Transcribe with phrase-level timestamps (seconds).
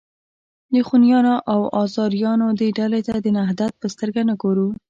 [0.73, 4.67] د خونیانو او آزاریانو دې ډلې ته د نهضت په سترګه نه ګورو.